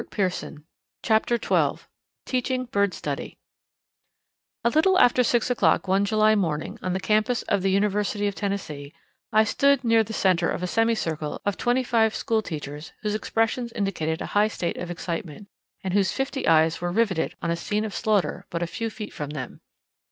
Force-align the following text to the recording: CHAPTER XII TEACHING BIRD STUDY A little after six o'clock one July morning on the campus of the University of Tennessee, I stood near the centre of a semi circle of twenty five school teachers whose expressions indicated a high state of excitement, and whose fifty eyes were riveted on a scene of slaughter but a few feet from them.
CHAPTER 1.03 1.37
XII 1.39 1.77
TEACHING 2.25 2.65
BIRD 2.71 2.95
STUDY 2.95 3.37
A 4.63 4.69
little 4.71 4.97
after 4.97 5.21
six 5.23 5.51
o'clock 5.51 5.87
one 5.87 6.05
July 6.05 6.33
morning 6.33 6.79
on 6.81 6.93
the 6.93 6.99
campus 6.99 7.43
of 7.43 7.61
the 7.61 7.69
University 7.69 8.25
of 8.27 8.33
Tennessee, 8.33 8.95
I 9.31 9.43
stood 9.43 9.83
near 9.83 10.03
the 10.03 10.11
centre 10.11 10.49
of 10.49 10.63
a 10.63 10.65
semi 10.65 10.95
circle 10.95 11.39
of 11.45 11.55
twenty 11.55 11.83
five 11.83 12.15
school 12.15 12.41
teachers 12.41 12.93
whose 13.03 13.13
expressions 13.13 13.71
indicated 13.73 14.21
a 14.23 14.33
high 14.33 14.47
state 14.47 14.77
of 14.77 14.89
excitement, 14.89 15.49
and 15.83 15.93
whose 15.93 16.11
fifty 16.11 16.47
eyes 16.47 16.81
were 16.81 16.91
riveted 16.91 17.35
on 17.39 17.51
a 17.51 17.55
scene 17.55 17.85
of 17.85 17.93
slaughter 17.93 18.47
but 18.49 18.63
a 18.63 18.65
few 18.65 18.89
feet 18.89 19.13
from 19.13 19.29
them. 19.29 19.61